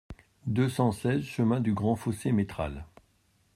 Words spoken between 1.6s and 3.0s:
du Gd Fossé Métral